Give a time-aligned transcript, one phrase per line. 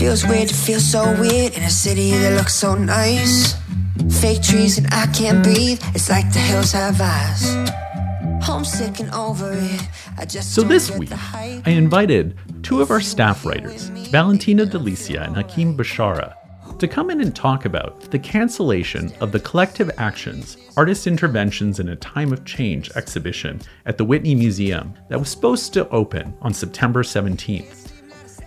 [0.00, 3.54] Feels weird to feel so weird in a city that looks so nice.
[4.22, 5.78] Fake trees and I can't breathe.
[5.94, 7.44] It's like the hills have eyes.
[8.42, 9.88] Homesick and over it.
[10.16, 11.10] I just So this week.
[11.34, 16.34] I invited two of our staff writers, Valentina Di Liscia and Hakim Bishara,
[16.78, 21.90] to come in and talk about the cancellation of the Collective Actions Artist Interventions in
[21.90, 26.54] a Time of Change exhibition at the Whitney Museum that was supposed to open on
[26.54, 27.79] September 17th.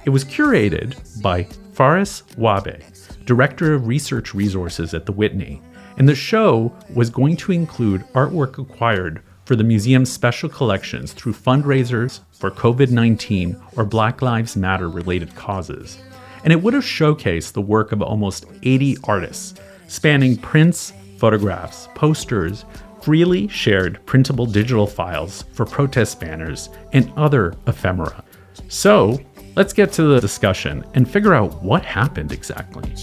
[0.05, 5.61] It was curated by Farris Wahbeh, Director of Research Resources at the Whitney,
[5.97, 11.33] and the show was going to include artwork acquired for the museum's special collections through
[11.33, 15.97] fundraisers for COVID 19 or Black Lives Matter related causes.
[16.43, 19.53] And it would have showcased the work of almost 80 artists,
[19.87, 22.65] spanning prints, photographs, posters,
[23.01, 28.23] freely shared printable digital files for protest banners, and other ephemera.
[28.67, 29.19] So,
[29.55, 32.95] let's get to the discussion and figure out what happened exactly.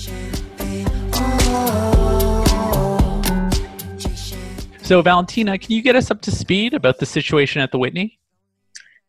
[4.82, 8.18] So, Valentina, can you get us up to speed about the situation at the Whitney?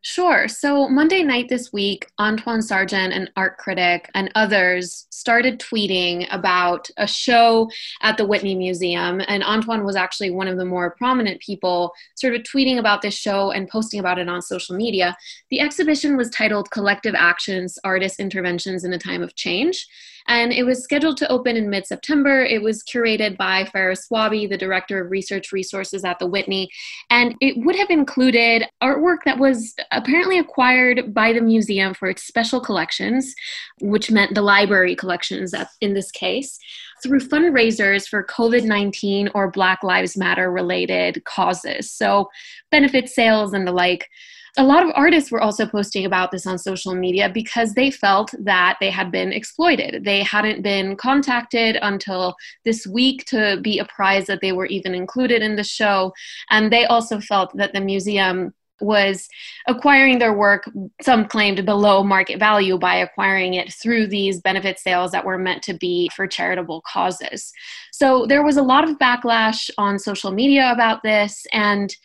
[0.04, 0.48] Sure.
[0.48, 6.90] So Monday night this week, Antwaun Sargent, an art critic, and others started tweeting about
[6.98, 7.70] a show
[8.02, 9.22] at the Whitney Museum.
[9.28, 13.16] And Antwaun was actually one of the more prominent people sort of tweeting about this
[13.16, 15.18] show and posting about it on social media.
[15.50, 19.88] The exhibition was titled Collective Actions Artist Interventions in a Time of Change.
[20.28, 22.44] And it was scheduled to open in mid September.
[22.44, 26.70] It was curated by Farris Wahbeh, the director of research resources at the Whitney.
[27.10, 32.24] And it would have included artwork that was apparently acquired by the museum for its
[32.24, 33.34] special collections,
[33.82, 36.60] which meant the library collections in this case,
[37.02, 41.92] through fundraisers for COVID 19 or Black Lives Matter related causes.
[41.92, 42.30] So,
[42.70, 44.10] benefit sales and the like.
[44.58, 48.34] A lot of artists were also posting about this on social media because they felt
[48.38, 50.04] that they had been exploited.
[50.04, 52.36] They hadn't been contacted until
[52.66, 56.12] this week to be apprised that they were even included in the show.
[56.50, 59.30] And they also felt that the museum was
[59.68, 60.70] acquiring their work,
[61.02, 65.64] some claimed below market value, by acquiring it through these benefit sales that were meant
[65.64, 67.54] to be for charitable causes.
[67.92, 71.46] So there was a lot of backlash on social media about this.
[71.52, 71.96] And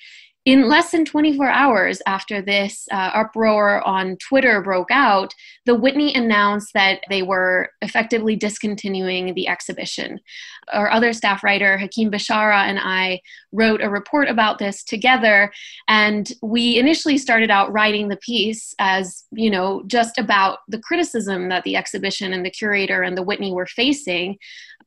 [0.46, 5.34] in less than 24 hours after this uh, uproar on Twitter broke out,
[5.66, 10.20] the Whitney announced that they were effectively discontinuing the exhibition.
[10.72, 13.20] Our other staff writer, Hakim Bishara, and I
[13.50, 15.52] wrote a report about this together.
[15.88, 21.48] And we initially started out writing the piece as, you know, just about the criticism
[21.48, 24.38] that the exhibition and the curator and the Whitney were facing.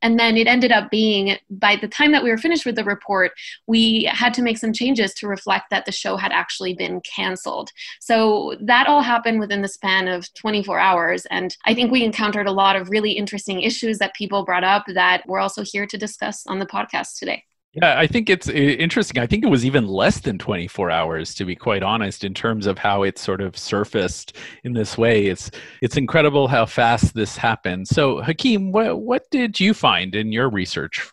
[0.01, 2.85] And then it ended up being, by the time that we were finished with the
[2.85, 3.31] report,
[3.67, 7.71] we had to make some changes to reflect that the show had actually been canceled.
[7.99, 11.25] So that all happened within the span of 24 hours.
[11.27, 14.85] And I think we encountered a lot of really interesting issues that people brought up
[14.87, 17.43] that we're also here to discuss on the podcast today.
[17.73, 19.21] Yeah, I think it's uh, interesting.
[19.21, 22.65] I think it was even less than 24 hours, to be quite honest, in terms
[22.65, 25.27] of how it sort of surfaced in this way.
[25.27, 25.51] It's
[25.81, 27.87] it's incredible how fast this happened.
[27.87, 31.11] So, Hakim, what what did you find in your research?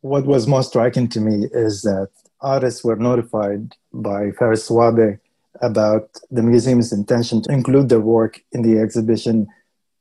[0.00, 2.08] What was most striking to me is that
[2.42, 5.18] artists were notified by Farris Wahbeh
[5.60, 9.46] about the museum's intention to include their work in the exhibition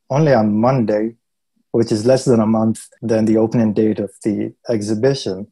[0.09, 1.16] only on Monday,
[1.72, 5.47] which is less than a month than the opening date of the exhibition.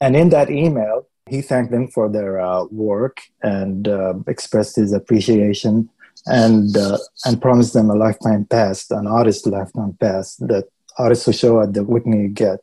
[0.00, 4.92] And in that email, he thanked them for their uh, work and uh, expressed his
[4.92, 5.88] appreciation
[6.26, 10.68] and uh, and promised them a lifetime pass, an artist lifetime pass that
[10.98, 12.60] artists who show at the Whitney get.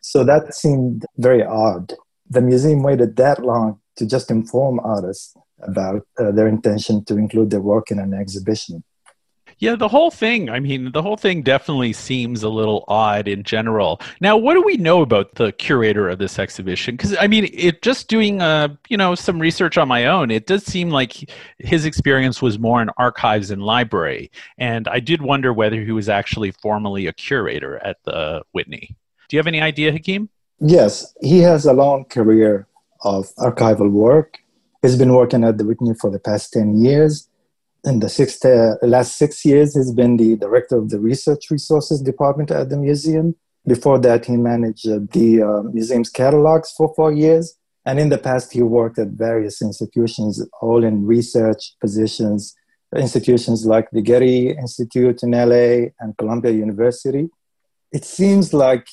[0.00, 1.94] So that seemed very odd.
[2.30, 7.50] The museum waited that long to just inform artists about uh, their intention to include
[7.50, 8.84] their work in an exhibition.
[9.58, 13.42] Yeah, the whole thing, I mean, the whole thing definitely seems a little odd in
[13.42, 14.02] general.
[14.20, 16.94] Now, what do we know about the curator of this exhibition?
[16.94, 20.46] Because, I mean, it just doing, uh, you know, some research on my own, it
[20.46, 24.30] does seem like his experience was more in archives and library.
[24.58, 28.94] And I did wonder whether he was actually formally a curator at the Whitney.
[29.28, 30.28] Do you have any idea, Hakim?
[30.58, 32.66] Yes, he has a long career
[33.02, 34.38] of archival work.
[34.82, 37.28] He's been working at the Whitney for the past 10 years
[37.86, 42.02] in the six, uh, last six years, he's been the director of the Research Resources
[42.02, 43.36] Department at the museum.
[43.66, 47.56] Before that, he managed the uh, museum's catalogs for four years.
[47.84, 52.54] And in the past, he worked at various institutions, all in research positions,
[52.96, 57.28] institutions like the Getty Institute in LA and Columbia University.
[57.92, 58.88] It seems like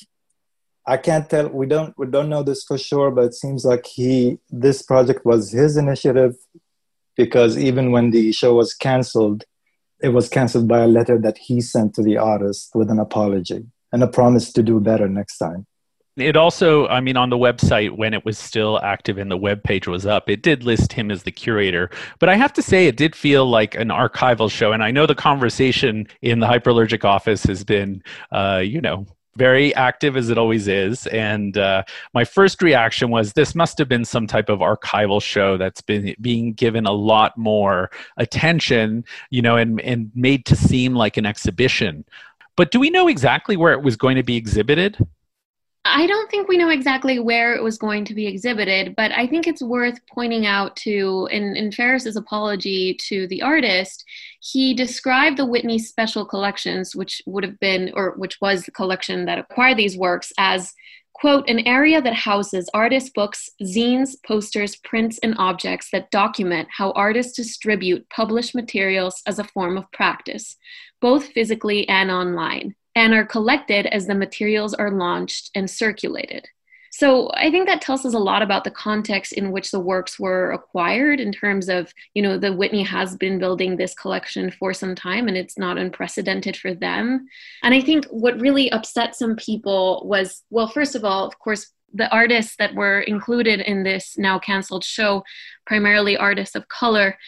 [0.86, 1.48] I can't tell.
[1.48, 5.24] We don't we don't know this for sure, but it seems like he this project
[5.24, 6.34] was his initiative
[7.16, 9.44] because even when the show was canceled,
[10.02, 13.64] it was canceled by a letter that he sent to the artist with an apology
[13.92, 15.66] and a promise to do better next time.
[16.16, 19.64] It also, I mean, on the website when it was still active and the web
[19.64, 21.90] page was up, it did list him as the curator.
[22.20, 24.70] But I have to say, it did feel like an archival show.
[24.70, 28.00] And I know the conversation in the hyperallergic office has been,
[28.30, 31.06] uh, you know, very active as it always is.
[31.08, 35.56] And uh, my first reaction was this must have been some type of archival show
[35.56, 40.94] that's been being given a lot more attention, you know, and, and made to seem
[40.94, 42.04] like an exhibition.
[42.56, 44.96] But do we know exactly where it was going to be exhibited?
[45.86, 49.26] I don't think we know exactly where it was going to be exhibited, but I
[49.26, 54.02] think it's worth pointing out to, in, in Farris's apology to the artist,
[54.40, 59.26] he described the Whitney Special Collections, which would have been, or which was the collection
[59.26, 60.72] that acquired these works, as
[61.12, 66.92] quote, an area that houses artist books, zines, posters, prints, and objects that document how
[66.92, 70.56] artists distribute published materials as a form of practice,
[71.02, 76.48] both physically and online and are collected as the materials are launched and circulated.
[76.96, 80.20] So I think that tells us a lot about the context in which the works
[80.20, 84.72] were acquired in terms of, you know, the Whitney has been building this collection for
[84.72, 87.26] some time and it's not unprecedented for them.
[87.64, 91.72] And I think what really upset some people was, well, first of all, of course,
[91.92, 95.24] the artists that were included in this now canceled show,
[95.66, 97.18] primarily artists of color,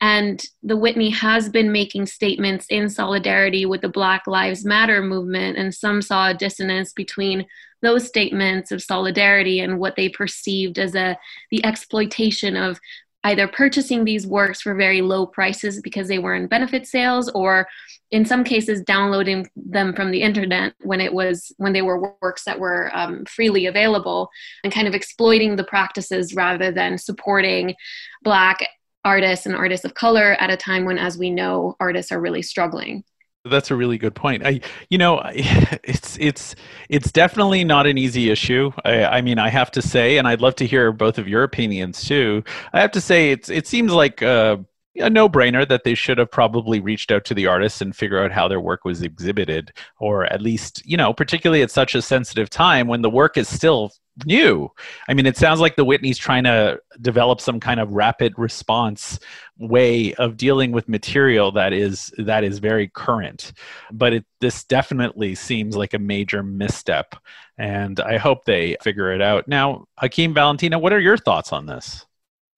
[0.00, 5.56] and the Whitney has been making statements in solidarity with the Black Lives Matter movement,
[5.56, 7.46] and some saw a dissonance between
[7.82, 11.18] those statements of solidarity and what they perceived as a
[11.50, 12.78] the exploitation of
[13.24, 17.66] either purchasing these works for very low prices because they were in benefit sales or
[18.12, 22.44] in some cases downloading them from the internet when it was when they were works
[22.44, 24.28] that were um, freely available
[24.62, 27.74] and kind of exploiting the practices rather than supporting
[28.22, 28.58] black
[29.06, 32.42] artists and artists of color at a time when, as we know, artists are really
[32.42, 33.04] struggling.
[33.44, 34.44] That's a really good point.
[34.44, 34.60] I,
[34.90, 36.56] you know, it's it's
[36.88, 38.72] it's definitely not an easy issue.
[38.84, 41.44] I, I, mean, I have to say, and I'd love to hear both of your
[41.44, 42.42] opinions too.
[42.72, 44.64] I have to say, it's it seems like a,
[44.96, 48.32] a no-brainer that they should have probably reached out to the artists and figure out
[48.32, 52.50] how their work was exhibited, or at least, you know, particularly at such a sensitive
[52.50, 53.92] time when the work is still
[54.24, 54.70] new.
[55.08, 59.18] I mean, it sounds like the Whitney's trying to develop some kind of rapid response
[59.58, 63.52] way of dealing with material that is that is very current.
[63.92, 67.14] But it, this definitely seems like a major misstep,
[67.58, 69.48] and I hope they figure it out.
[69.48, 72.06] Now, Hakim Valentina, what are your thoughts on this?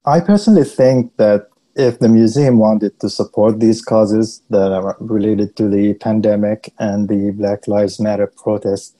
[0.04, 5.54] I personally think that if the museum wanted to support these causes that are related
[5.56, 8.94] to the pandemic and the Black Lives Matter protests,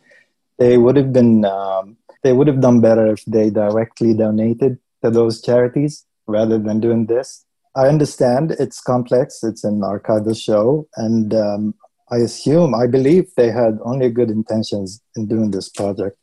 [0.58, 5.10] they would have been um, they would have done better if they directly donated to
[5.10, 7.44] those charities rather than doing this.
[7.76, 11.74] I understand it's complex, it's an archival show, and um,
[12.10, 16.16] I assume, I believe they had only good intentions in doing this project,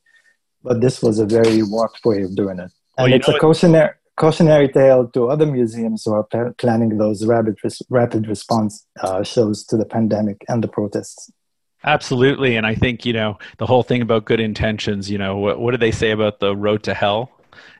[0.63, 2.71] but this was a very warped way of doing it.
[2.97, 7.57] And well, it's a cautionary, cautionary tale to other museums who are planning those rapid,
[7.89, 11.31] rapid response uh, shows to the pandemic and the protests.
[11.85, 12.55] Absolutely.
[12.55, 15.71] And I think, you know, the whole thing about good intentions, you know, what, what
[15.71, 17.31] do they say about the road to hell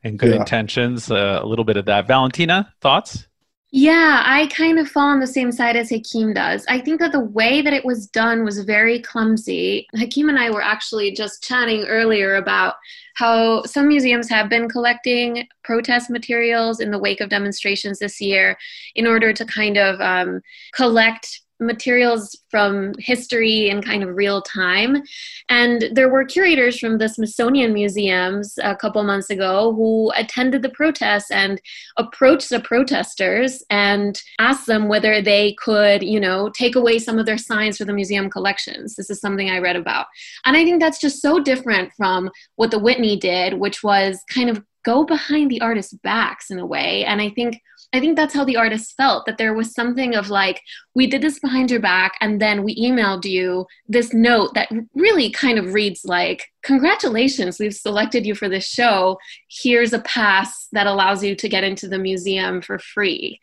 [0.04, 0.40] and good yeah.
[0.40, 1.10] intentions?
[1.10, 2.08] Uh, a little bit of that.
[2.08, 3.28] Valentina, thoughts?
[3.72, 6.66] Yeah, I kind of fall on the same side as Hakim does.
[6.70, 9.88] I think that the way that it was done was very clumsy.
[9.96, 12.76] Hakim and I were actually just chatting earlier about
[13.16, 18.58] how some museums have been collecting protest materials in the wake of demonstrations this year
[18.94, 20.42] in order to kind of um,
[20.74, 25.02] collect materials from history in kind of real time.
[25.50, 30.70] And there were curators from the Smithsonian Museums a couple months ago who attended the
[30.70, 31.62] protests and
[31.98, 37.26] approached the protesters and asked them whether they could, you know, take away some of
[37.26, 38.96] their signs for the museum collections.
[38.96, 40.08] This is something I read about.
[40.46, 44.50] And I think that's just so different from what the Whitney did, which was kind
[44.50, 47.04] of go behind the artist's backs in a way.
[47.06, 47.60] And I think
[47.94, 50.62] I think that's how the artist felt that there was something of like,
[50.96, 55.30] we did this behind your back, and then we emailed you this note that really
[55.30, 59.20] kind of reads like, Congratulations, we've selected you for this show.
[59.50, 63.40] Here's a pass that allows you to get into the museum for free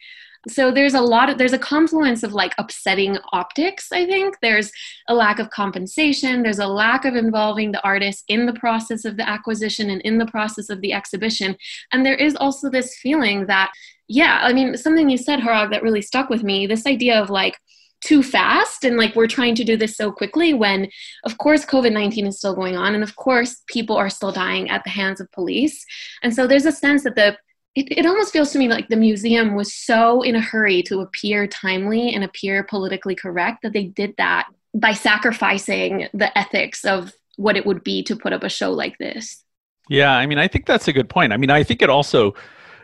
[0.49, 4.37] so there's a lot of there's a confluence of like upsetting optics i think.
[4.43, 4.73] There's
[5.09, 6.43] a lack of compensation.
[6.43, 10.19] There's a lack of involving the artist in the process of the acquisition and in
[10.19, 11.57] the process of the exhibition.
[11.93, 13.71] And there is also this feeling that
[14.09, 17.31] yeah i mean something you said Hrag that really stuck with me this idea of
[17.31, 17.57] like
[18.03, 20.89] too fast and like we're trying to do this so quickly when
[21.25, 24.83] of course covid-19 is still going on and of course people are still dying at
[24.85, 25.85] the hands of police.
[26.23, 27.37] And so there's a sense that the
[27.75, 31.01] it, it almost feels to me like the museum was so in a hurry to
[31.01, 37.13] appear timely and appear politically correct that they did that by sacrificing the ethics of
[37.37, 39.45] what it would be to put up a show like this.
[39.89, 41.33] Yeah, I mean, I think that's a good point.
[41.33, 42.35] I mean, I think it also,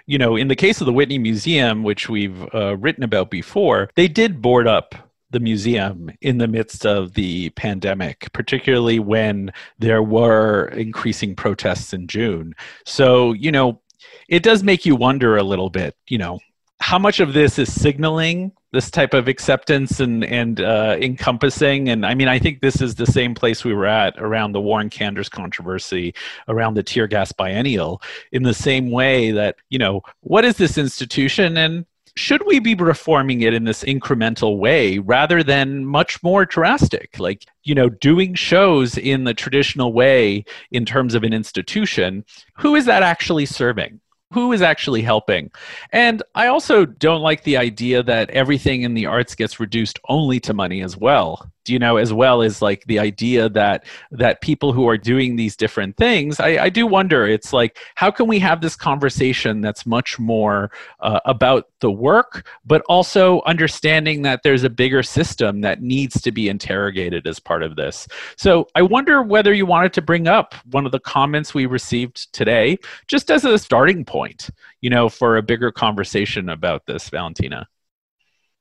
[0.07, 3.91] you know, in the case of the Whitney Museum, which we've uh, written about before,
[3.95, 4.95] they did board up
[5.31, 12.07] the museum in the midst of the pandemic, particularly when there were increasing protests in
[12.07, 12.55] June.
[12.87, 13.83] So, you know,
[14.29, 16.39] it does make you wonder a little bit, you know,
[16.81, 21.89] how much of this is signaling this type of acceptance and and uh, encompassing?
[21.89, 24.61] And i mean i think this is the same place we were at around the
[24.61, 26.15] warren kanders controversy
[26.47, 28.01] around the tear gas biennial
[28.33, 31.85] in the same way that you know what is this institution and
[32.17, 37.19] should we be reforming it in this incremental way rather than much more drastic?
[37.19, 42.75] Like you know doing shows in the traditional way in terms of an institution who
[42.75, 44.01] is that actually serving
[44.33, 45.51] who is actually helping.
[45.93, 50.41] And i also don't like the idea that everything in the arts gets reduced only
[50.41, 54.73] to money as well you know as well as like the idea that that people
[54.73, 58.39] who are doing these different things i, I do wonder it's like how can we
[58.39, 60.71] have this conversation that's much more
[61.01, 66.33] uh, about the work but also understanding that there's a bigger system that needs to
[66.33, 68.07] be interrogated as part of this?
[68.37, 72.33] So i wonder whether you wanted to bring up one of the comments we received
[72.33, 77.67] today just as a starting point you know for a bigger conversation about this valentina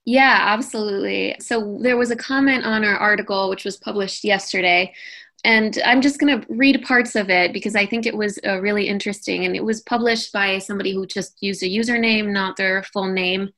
[0.08, 1.36] yeah, absolutely.
[1.42, 4.94] So there was a comment on our article, which was published yesterday.
[5.44, 8.62] And I'm just going to read parts of it because I think it was uh,
[8.62, 9.44] really interesting.
[9.44, 13.50] And it was published by somebody who just used a username, not their full name.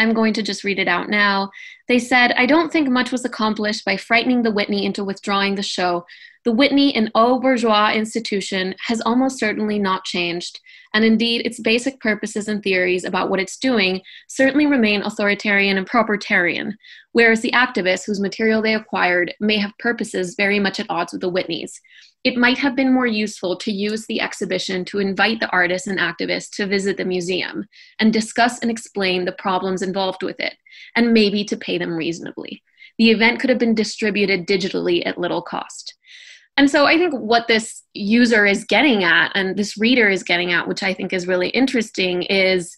[0.00, 1.50] I'm going to just read it out now.
[1.86, 5.62] They said, I don't think much was accomplished by frightening the Whitney into withdrawing the
[5.62, 6.06] show.
[6.44, 10.58] The Whitney, an au bourgeois institution, has almost certainly not changed
[10.94, 15.88] and indeed its basic purposes and theories about what it's doing certainly remain authoritarian and
[15.88, 16.72] propertarian,
[17.12, 21.20] whereas the activists whose material they acquired may have purposes very much at odds with
[21.20, 21.80] the Whitneys.
[22.22, 25.98] It might have been more useful to use the exhibition to invite the artists and
[25.98, 27.66] activists to visit the museum
[27.98, 30.54] and discuss and explain the problems involved with it,
[30.94, 32.62] and maybe to pay them reasonably.
[32.98, 35.94] The event could have been distributed digitally at little cost.
[36.58, 40.52] And so I think what this user is getting at and this reader is getting
[40.52, 42.76] at, which I think is really interesting, is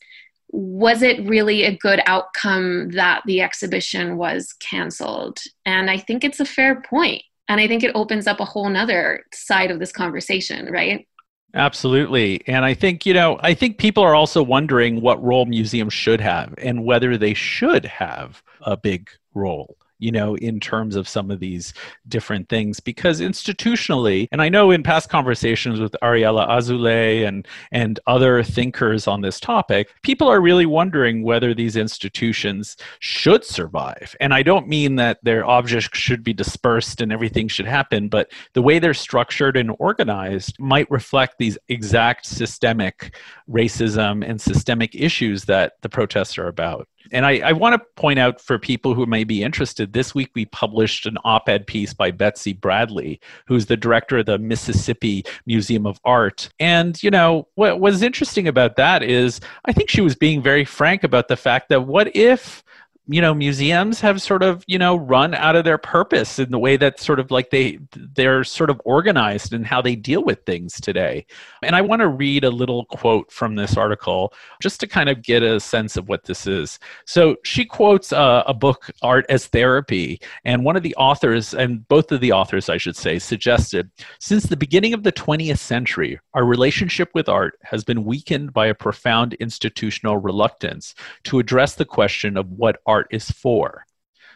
[0.51, 5.41] was it really a good outcome that the exhibition was canceled?
[5.67, 7.23] And I think it's a fair point.
[7.53, 11.07] And I think it opens up a whole nother side of this conversation, right?
[11.53, 12.43] Absolutely.
[12.49, 16.19] And I think, you know, I think people are also wondering what role museums should
[16.23, 21.31] have and whether they should have a big role you know, in terms of some
[21.31, 21.73] of these
[22.09, 22.81] different things.
[22.81, 29.07] Because institutionally, and I know in past conversations with Ariella Azoulay and, and other thinkers
[29.07, 34.17] on this topic, people are really wondering whether these institutions should survive.
[34.21, 38.33] And I don't mean that their objects should be dispersed and everything should happen, but
[38.55, 43.17] the way they're structured and organized might reflect these exact systemic
[43.49, 46.89] racism and systemic issues that the protests are about.
[47.11, 50.31] And I, I want to point out for people who may be interested, this week
[50.35, 55.25] we published an op ed piece by Betsy Bradley, who's the director of the Mississippi
[55.47, 56.49] Museum of Art.
[56.61, 60.65] And, you know, what was interesting about that is I think she was being very
[60.65, 62.63] frank about the fact that what if
[63.09, 66.59] you know museums have sort of you know run out of their purpose in the
[66.59, 67.79] way that sort of like they
[68.15, 71.27] they're sort of organized in how they deal with things today.
[71.63, 75.23] And i want to read a little quote from this article just to kind of
[75.23, 76.79] get a sense of what this is.
[77.05, 81.87] So she quotes uh, a book art as therapy and one of the authors and
[81.89, 83.91] both of the authors i should say suggested
[84.21, 88.67] since the beginning of the 20th century our relationship with art has been weakened by
[88.67, 90.95] a profound institutional reluctance
[91.25, 93.85] to address the question of what art is for.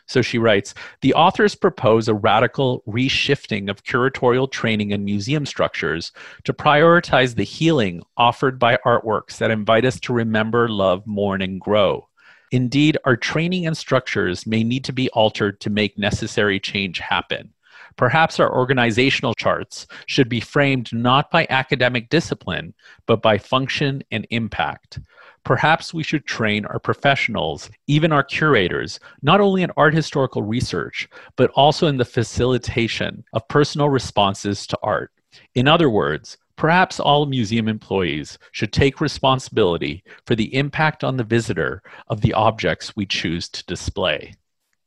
[0.06, 6.12] So she writes The authors propose a radical reshifting of curatorial training and museum structures
[6.44, 11.60] to prioritize the healing offered by artworks that invite us to remember, love, mourn, and
[11.60, 12.08] grow.
[12.52, 17.52] Indeed, our training and structures may need to be altered to make necessary change happen.
[17.96, 22.74] Perhaps our organizational charts should be framed not by academic discipline,
[23.06, 25.00] but by function and impact.
[25.46, 31.08] Perhaps we should train our professionals, even our curators, not only in art historical research,
[31.36, 35.12] but also in the facilitation of personal responses to art.
[35.54, 41.22] In other words, Perhaps all museum employees should take responsibility for the impact on the
[41.22, 44.32] visitor of the objects we choose to display.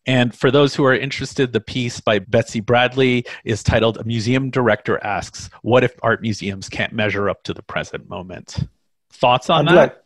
[0.07, 4.49] And for those who are interested, the piece by Betsy Bradley is titled A Museum
[4.49, 8.67] Director Asks What If Art Museums Can't Measure Up to the Present Moment?
[9.11, 9.81] Thoughts on I'd that?
[9.81, 9.97] Like,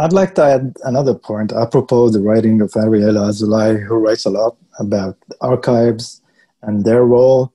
[0.00, 4.30] I'd like to add another point apropos the writing of Ariella Azoulay, who writes a
[4.30, 6.22] lot about archives
[6.62, 7.52] and their role.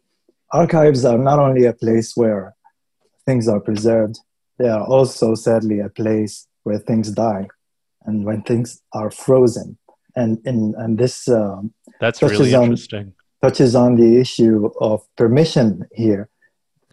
[0.51, 2.53] Archives are not only a place where
[3.25, 4.19] things are preserved,
[4.59, 7.47] they are also sadly a place where things die
[8.05, 9.77] and when things are frozen.
[10.15, 13.13] And, and, and this um, that's really interesting.
[13.41, 16.29] On, touches on the issue of permission here.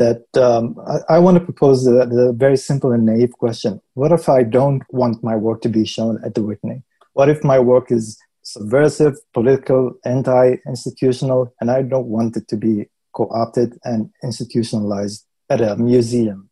[0.00, 0.64] That um,
[0.95, 4.42] I, I, want to propose the, the very simple and naive question What if I
[4.42, 6.83] don't want my work to be shown at the Whitney?
[7.12, 12.57] What if my work is subversive, political, anti institutional, and I don't want it to
[12.57, 12.75] be
[13.14, 16.49] co opted and institutionalized at a museum?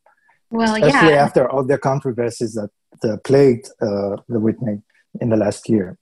[0.50, 1.24] Well, especially yeah.
[1.26, 2.70] after all the controversies that
[3.04, 4.82] uh, plagued uh, the Whitney
[5.20, 5.98] in the last year.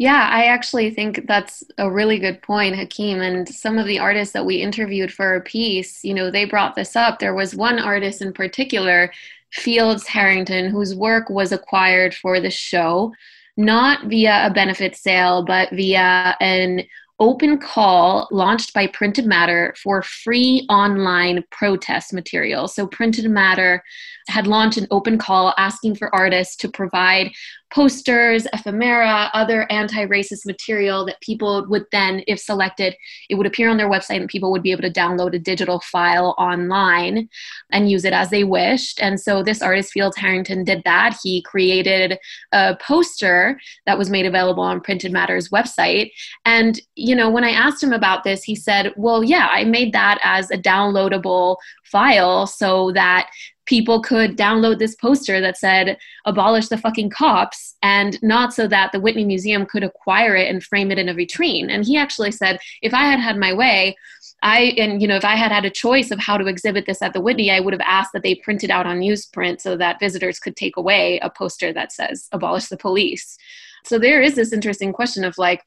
[0.00, 3.20] Yeah, I actually think that's a really good point, Hakim.
[3.20, 6.74] And some of the artists that we interviewed for a piece, you know, they brought
[6.74, 7.18] this up.
[7.18, 9.12] There was one artist in particular,
[9.50, 13.12] Fields Harrington, whose work was acquired for the show,
[13.58, 16.80] not via a benefit sale, but via an
[17.20, 22.66] open call launched by Printed Matter for free online protest material.
[22.66, 23.82] So, Printed Matter
[24.28, 27.30] had launched an open call asking for artists to provide
[27.72, 32.96] posters, ephemera, other anti racist material that people would then, if selected,
[33.28, 35.80] it would appear on their website and people would be able to download a digital
[35.80, 37.28] file online
[37.70, 39.00] and use it as they wished.
[39.00, 41.16] And so this artist, Fields Harrington, did that.
[41.22, 42.18] He created
[42.52, 46.10] a poster that was made available on Printed Matter's website.
[46.44, 49.92] And, you know, when I asked him about this, he said, well, yeah, I made
[49.92, 53.30] that as a downloadable file so that
[53.66, 58.90] people could download this poster that said abolish the fucking cops and not so that
[58.90, 61.70] the Whitney Museum could acquire it and frame it in a vitrine.
[61.70, 63.96] And he actually said, if I had had my way,
[64.42, 67.02] I and you know if I had had a choice of how to exhibit this
[67.02, 69.76] at the Whitney, I would have asked that they print it out on newsprint so
[69.76, 73.36] that visitors could take away a poster that says abolish the police.
[73.84, 75.62] So there is this interesting question of like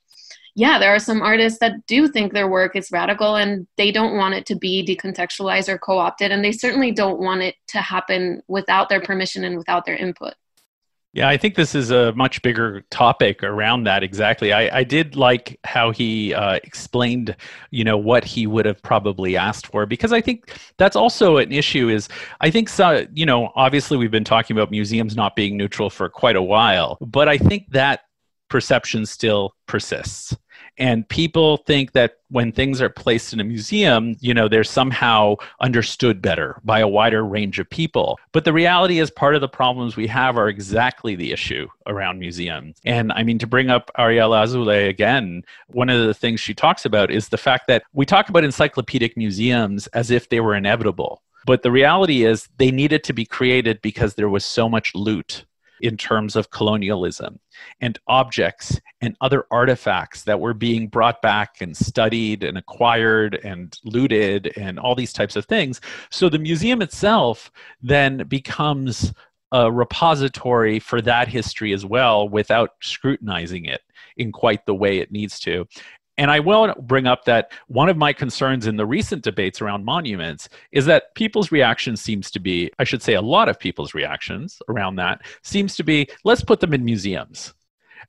[0.56, 4.16] yeah, there are some artists that do think their work is radical and they don't
[4.16, 7.80] want it to be decontextualized or co opted, and they certainly don't want it to
[7.80, 10.36] happen without their permission and without their input.
[11.16, 14.02] Yeah, I think this is a much bigger topic around that.
[14.02, 14.52] Exactly.
[14.52, 17.36] I, I did like how he uh, explained,
[17.70, 21.52] you know, what he would have probably asked for, because I think that's also an
[21.52, 21.90] issue.
[21.90, 22.10] Is
[22.42, 26.10] I think so, you know, obviously we've been talking about museums not being neutral for
[26.10, 28.02] quite a while, but I think that
[28.50, 30.36] perception still persists
[30.78, 35.36] and people think that when things are placed in a museum you know they're somehow
[35.62, 38.20] understood better by a wider range of people.
[38.32, 42.20] But the reality is part of the problems we have are exactly the issue around
[42.20, 42.78] museums.
[42.86, 46.86] And i mean to bring up ariella azoulay again one of the things she talks
[46.86, 51.22] about is the fact that we talk about encyclopedic museums as if they were inevitable.
[51.46, 55.46] But the reality is they needed to be created because there was so much loot
[55.84, 57.40] in terms of colonialism
[57.82, 63.78] and objects and other artifacts that were being brought back and studied and acquired and
[63.84, 65.82] looted and all these types of things.
[66.10, 69.14] So the museum itself then becomes
[69.52, 73.82] a repository for that history as well without scrutinizing it
[74.16, 75.68] in quite the way it needs to.
[76.18, 79.84] And I will bring up that one of my concerns in the recent debates around
[79.84, 83.96] monuments is that people's reaction seems to be, I should say, a lot of people's
[83.96, 87.54] reactions around that seems to be let's put them in museums.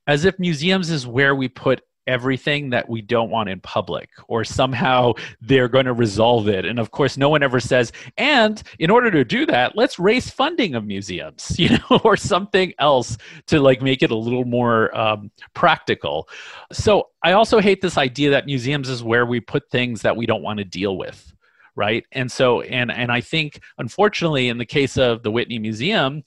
[0.07, 4.43] As if museums is where we put everything that we don't want in public or
[4.43, 6.65] somehow they're going to resolve it.
[6.65, 10.29] And of course no one ever says and in order to do that let's raise
[10.29, 14.95] funding of museums you know or something else to like make it a little more
[14.97, 16.29] um, practical.
[16.71, 20.25] So i also hate this idea that museums is where we put things that we
[20.25, 21.31] don't want to deal with
[21.75, 22.05] right?
[22.13, 26.23] And so and and i think unfortunately in the case of the whitney museum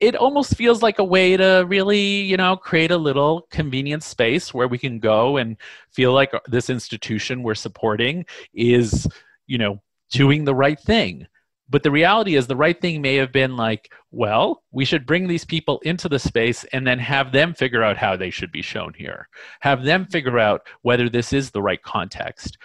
[0.00, 4.54] it almost feels like a way to really, you know, create a little convenient space
[4.54, 5.56] where we can go and
[5.90, 9.06] feel like uh, this institution we're supporting is,
[9.46, 9.80] you know,
[10.10, 11.26] doing the right thing.
[11.70, 15.28] But the reality is, the right thing may have been like, well, we should bring
[15.28, 18.62] these people into the space and then have them figure out how they should be
[18.62, 19.28] shown here.
[19.60, 22.56] Have them figure out whether this is the right context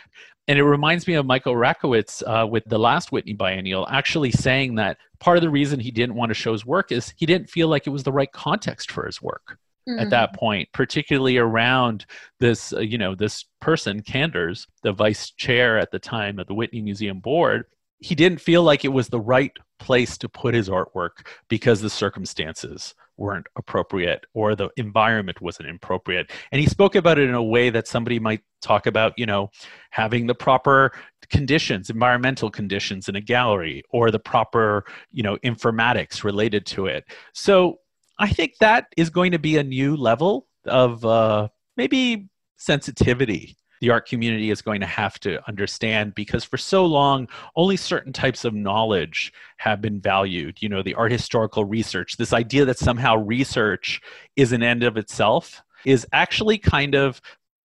[0.48, 4.76] and it reminds me of Michael Rakowitz uh, with the last Whitney Biennial, actually saying
[4.76, 7.50] that part of the reason he didn't want to show his work is he didn't
[7.50, 10.00] feel like it was the right context for his work mm-hmm.
[10.00, 10.40] at that mm-hmm.
[10.40, 12.06] point, particularly around
[12.40, 16.54] this, uh, you know, this person, Kanders, the vice chair at the time of the
[16.54, 17.66] Whitney Museum Board.
[18.00, 21.90] He didn't feel like it was the right place to put his artwork because the
[21.90, 26.32] circumstances weren't appropriate or the environment wasn't appropriate.
[26.52, 29.50] And he spoke about it in a way that somebody might talk about, you know,
[29.92, 30.92] having the proper
[31.30, 37.06] conditions, environmental conditions in a gallery or the proper, you know, informatics related to it.
[37.34, 37.80] So
[38.20, 43.90] I think that is going to be a new level of uh, maybe sensitivity the
[43.90, 48.46] art community is going to have to understand because for so long only certain types
[48.46, 53.14] of knowledge have been valued you know the art historical research this idea that somehow
[53.18, 54.00] research
[54.38, 57.20] is an end of itself is actually kind of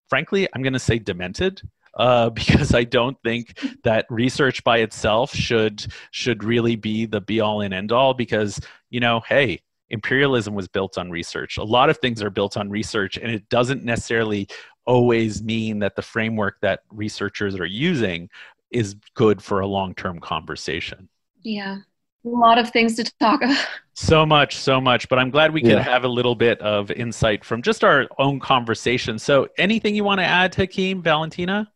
[0.09, 1.63] frankly i'm going to say demented
[1.97, 7.41] uh, because I don't think that research by itself should should really be the be
[7.41, 8.15] all and end all.
[8.15, 11.57] Because you know, hey, imperialism was built on research.
[11.57, 14.49] A lot of things are built on research, and it doesn't necessarily
[14.89, 18.29] always mean that the framework that researchers are using
[18.71, 21.09] is good for a long term conversation.
[21.43, 21.77] Yeah.
[22.25, 23.65] A lot of things to talk about.
[23.95, 25.09] So much, so much.
[25.09, 25.83] But I'm glad we could yeah.
[25.83, 29.19] have a little bit of insight from just our own conversation.
[29.19, 31.71] So, anything you want to add, Hakim, Valentina?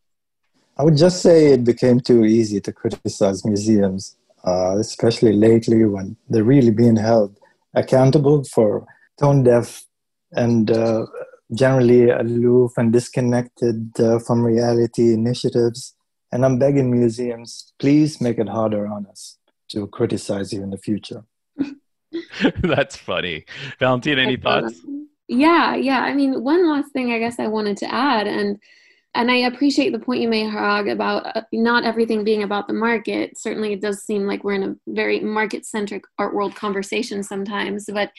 [0.78, 6.16] I would just say it became too easy to criticize museums, uh, especially lately when
[6.28, 7.38] they're really being held
[7.74, 8.86] accountable for
[9.18, 9.84] tone deaf
[10.32, 11.06] and uh,
[11.54, 15.94] generally aloof and disconnected uh, from reality initiatives.
[16.32, 19.38] And I'm begging museums, please make it harder on us
[19.68, 21.24] to criticize you in the future.
[22.62, 23.44] That's funny.
[23.78, 24.80] Valentina, any thoughts?
[25.28, 26.00] Yeah, yeah.
[26.00, 28.58] I mean, one last thing I guess I wanted to add, and
[29.14, 32.74] and I appreciate the point you made, Hrag, about uh, not everything being about the
[32.74, 33.38] market.
[33.38, 37.86] Certainly, it does seem like we're in a very market centric art world conversation sometimes.
[37.92, 38.10] But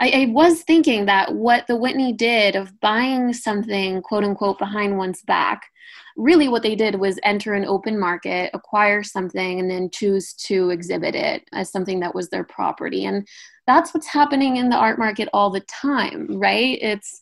[0.00, 4.96] I, I, was thinking that what the Whitney did of buying something, quote unquote, behind
[4.96, 5.70] one's back,
[6.16, 10.70] really what they did was enter an open market, acquire something, and then choose to
[10.70, 13.06] exhibit it as something that was their property.
[13.06, 13.26] And
[13.66, 16.78] that's what's happening in the art market all the time, right?
[16.80, 17.20] It's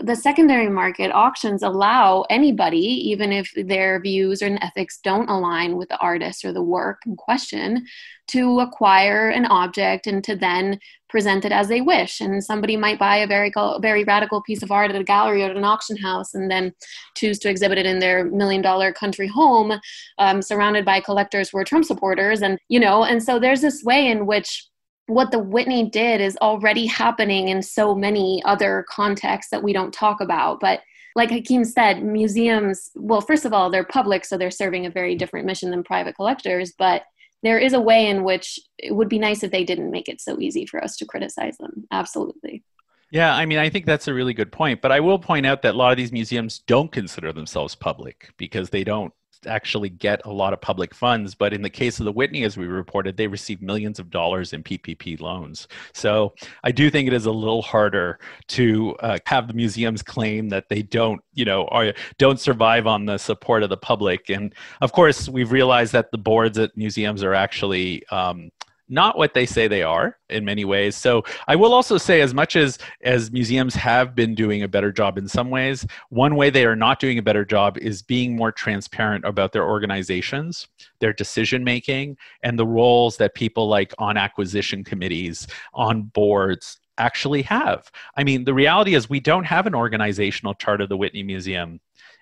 [0.00, 5.88] the secondary market auctions allow anybody, even if their views and ethics don't align with
[5.88, 7.86] the artist or the work in question,
[8.28, 10.78] to acquire an object and to then
[11.12, 12.20] present it as they wish.
[12.20, 15.50] And somebody might buy a very very radical piece of art at a gallery or
[15.50, 16.72] at an auction house, and then
[17.14, 19.78] choose to exhibit it in their million dollar country home,
[20.18, 22.42] um, surrounded by collectors who are Trump supporters.
[22.42, 24.66] And you know, and so there's this way in which
[25.06, 29.92] what the Whitney did is already happening in so many other contexts that we don't
[29.92, 30.58] talk about.
[30.60, 30.80] But
[31.14, 35.14] like Hakim said, museums, well, first of all, they're public, so they're serving a very
[35.14, 36.72] different mission than private collectors.
[36.78, 37.02] But
[37.42, 40.20] there is a way in which it would be nice if they didn't make it
[40.20, 41.86] so easy for us to criticize them.
[41.90, 42.62] Absolutely.
[43.10, 44.80] Yeah, I mean, I think that's a really good point.
[44.80, 48.30] But I will point out that a lot of these museums don't consider themselves public
[48.38, 49.12] because they don't
[49.46, 51.34] actually get a lot of public funds.
[51.34, 54.52] But in the case of the Whitney, as we reported, they received millions of dollars
[54.52, 55.68] in PPP loans.
[55.92, 58.18] So I do think it is a little harder
[58.48, 63.18] to uh, have the museums claim that they don't, you know, don't survive on the
[63.18, 64.30] support of the public.
[64.30, 68.50] And of course, we've realized that the boards at museums are actually um,
[68.88, 70.96] not what they say they are in many ways.
[70.96, 74.92] So I will also say, as much as as museums have been doing a better
[74.92, 78.36] job in some ways, one way they are not doing a better job is being
[78.36, 80.68] more transparent about their organizations,
[81.00, 87.42] their decision making, and the roles that people like on acquisition committees, on boards, actually
[87.42, 87.90] have.
[88.16, 91.80] I mean, the reality is we don't have an organizational chart of the Whitney Museum.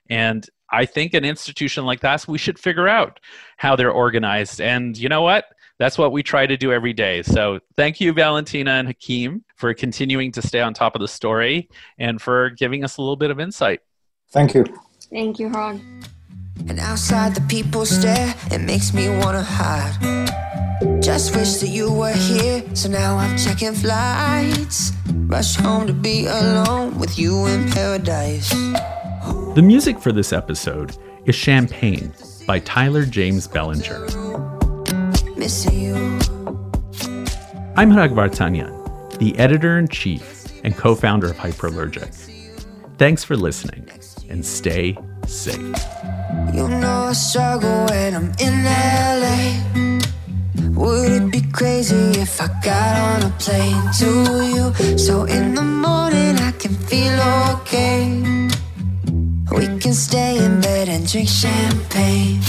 [0.09, 3.21] And I think an institution like that, we should figure out
[3.57, 4.61] how they're organized.
[4.61, 5.47] And you know what?
[5.81, 7.23] That's what we try to do every day.
[7.23, 11.71] So thank you, Valentina and Hakim, for continuing to stay on top of the story
[11.99, 13.81] and for giving us a little bit of insight.
[14.31, 14.67] Thank you.
[15.11, 15.81] Thank you, Hrag.
[16.69, 19.97] And outside the people stare, it makes me wanna hide.
[21.03, 24.93] Just wish that you were here, so now I'm checking flights.
[25.33, 28.51] Rush home to be alone with you in paradise.
[29.55, 32.13] The music for this episode is Champagne
[32.47, 34.50] by Tyler James Bellinger missing you.
[37.77, 38.71] I'm Hrag Vartanian,
[39.19, 42.15] the editor in chief and co founder of Hyperallergic.
[42.99, 43.91] Thanks for listening
[44.29, 45.77] and stay safe.
[46.55, 49.59] You know I struggle when I'm in LA.
[50.81, 54.07] Would it be crazy if I got on a plane to
[54.55, 54.99] you?
[54.99, 57.19] So in the morning I can feel
[57.57, 58.23] okay.
[59.51, 62.41] We can stay in bed and drink champagne.